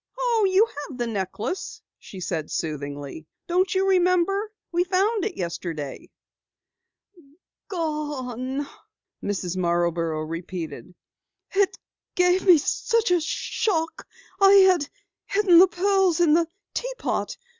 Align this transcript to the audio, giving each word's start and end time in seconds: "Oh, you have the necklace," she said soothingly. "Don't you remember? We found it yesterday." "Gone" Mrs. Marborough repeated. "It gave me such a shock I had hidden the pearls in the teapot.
"Oh, 0.17 0.47
you 0.51 0.65
have 0.65 0.97
the 0.97 1.05
necklace," 1.05 1.79
she 1.99 2.19
said 2.21 2.49
soothingly. 2.49 3.27
"Don't 3.45 3.75
you 3.75 3.87
remember? 3.87 4.51
We 4.71 4.83
found 4.83 5.23
it 5.25 5.37
yesterday." 5.37 6.09
"Gone" 7.67 8.65
Mrs. 9.23 9.57
Marborough 9.57 10.23
repeated. 10.25 10.95
"It 11.51 11.77
gave 12.15 12.47
me 12.47 12.57
such 12.57 13.11
a 13.11 13.21
shock 13.21 14.07
I 14.39 14.51
had 14.71 14.89
hidden 15.27 15.59
the 15.59 15.67
pearls 15.67 16.19
in 16.19 16.33
the 16.33 16.47
teapot. 16.73 17.37